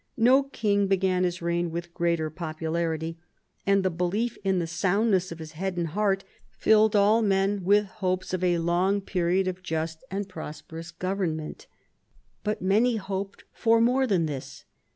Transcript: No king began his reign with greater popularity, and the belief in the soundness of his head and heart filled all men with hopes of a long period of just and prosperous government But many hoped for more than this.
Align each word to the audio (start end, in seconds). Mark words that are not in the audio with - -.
No 0.17 0.41
king 0.41 0.87
began 0.87 1.23
his 1.23 1.43
reign 1.43 1.69
with 1.69 1.93
greater 1.93 2.31
popularity, 2.31 3.19
and 3.67 3.83
the 3.85 3.91
belief 3.91 4.35
in 4.43 4.57
the 4.57 4.65
soundness 4.65 5.31
of 5.31 5.37
his 5.37 5.51
head 5.51 5.77
and 5.77 5.89
heart 5.89 6.23
filled 6.49 6.95
all 6.95 7.21
men 7.21 7.63
with 7.63 7.85
hopes 7.85 8.33
of 8.33 8.43
a 8.43 8.57
long 8.57 9.01
period 9.01 9.47
of 9.47 9.61
just 9.61 10.03
and 10.09 10.27
prosperous 10.27 10.89
government 10.89 11.67
But 12.43 12.63
many 12.63 12.95
hoped 12.95 13.43
for 13.53 13.79
more 13.79 14.07
than 14.07 14.25
this. 14.25 14.65